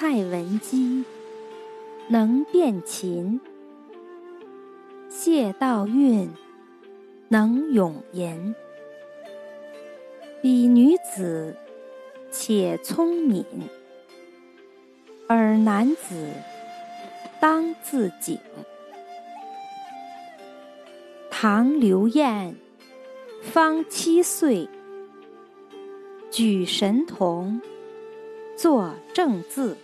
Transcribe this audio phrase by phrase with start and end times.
[0.00, 1.04] 蔡文姬
[2.06, 3.40] 能辨琴，
[5.10, 6.28] 谢道韫
[7.26, 8.54] 能咏吟。
[10.40, 11.56] 彼女子
[12.30, 13.44] 且聪敏，
[15.26, 16.30] 尔男子
[17.40, 18.38] 当自警。
[21.28, 22.54] 唐刘晏
[23.42, 24.68] 方七岁，
[26.30, 27.60] 举神童，
[28.56, 29.76] 作正字。